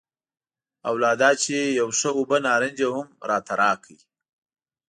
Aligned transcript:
او 0.87 0.93
لا 1.03 1.11
دا 1.21 1.31
چې 1.43 1.57
یو 1.79 1.87
ښه 1.99 2.09
اوبه 2.17 2.37
نارنج 2.45 2.77
یې 2.83 2.87
هم 2.95 3.07
راته 3.29 3.53
راکړ. 3.61 3.97